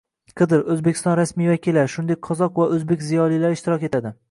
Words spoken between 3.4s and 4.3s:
ishtirok etdi.